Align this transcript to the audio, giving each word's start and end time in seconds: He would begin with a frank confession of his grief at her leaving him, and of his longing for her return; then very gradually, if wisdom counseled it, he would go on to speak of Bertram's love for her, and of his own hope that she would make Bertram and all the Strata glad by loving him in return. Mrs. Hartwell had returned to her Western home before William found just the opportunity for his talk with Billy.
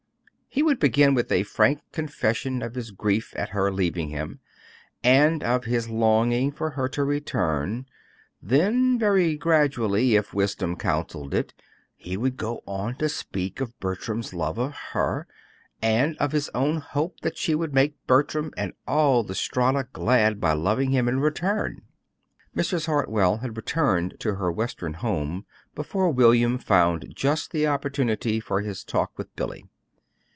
He 0.53 0.63
would 0.63 0.79
begin 0.81 1.13
with 1.13 1.31
a 1.31 1.43
frank 1.43 1.79
confession 1.93 2.61
of 2.61 2.75
his 2.75 2.91
grief 2.91 3.33
at 3.37 3.51
her 3.51 3.71
leaving 3.71 4.09
him, 4.09 4.41
and 5.01 5.41
of 5.45 5.63
his 5.63 5.87
longing 5.87 6.51
for 6.51 6.71
her 6.71 6.89
return; 7.05 7.85
then 8.41 8.99
very 8.99 9.37
gradually, 9.37 10.17
if 10.17 10.33
wisdom 10.33 10.75
counseled 10.75 11.33
it, 11.33 11.53
he 11.95 12.17
would 12.17 12.35
go 12.35 12.59
on 12.67 12.95
to 12.95 13.07
speak 13.07 13.61
of 13.61 13.79
Bertram's 13.79 14.33
love 14.33 14.57
for 14.57 14.71
her, 14.91 15.25
and 15.81 16.17
of 16.17 16.33
his 16.33 16.49
own 16.53 16.79
hope 16.81 17.21
that 17.21 17.37
she 17.37 17.55
would 17.55 17.73
make 17.73 18.05
Bertram 18.05 18.51
and 18.57 18.73
all 18.85 19.23
the 19.23 19.33
Strata 19.35 19.87
glad 19.93 20.41
by 20.41 20.51
loving 20.51 20.91
him 20.91 21.07
in 21.07 21.21
return. 21.21 21.81
Mrs. 22.53 22.87
Hartwell 22.87 23.37
had 23.37 23.55
returned 23.55 24.15
to 24.19 24.35
her 24.35 24.51
Western 24.51 24.95
home 24.95 25.45
before 25.75 26.11
William 26.11 26.57
found 26.57 27.13
just 27.15 27.51
the 27.51 27.67
opportunity 27.67 28.41
for 28.41 28.59
his 28.59 28.83
talk 28.83 29.17
with 29.17 29.33
Billy. 29.37 29.63